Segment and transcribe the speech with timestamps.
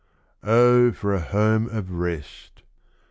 [0.41, 2.63] Oh, for a home of rest!